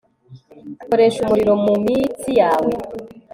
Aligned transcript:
koresha 0.85 1.19
umuriro 1.23 1.53
mumitsi 1.63 2.29
yawe 2.39 2.73